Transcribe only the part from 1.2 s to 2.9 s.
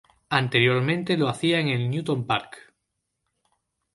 hacía en el Newtown Park.